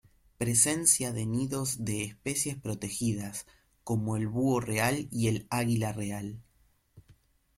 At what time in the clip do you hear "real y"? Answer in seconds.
4.59-5.27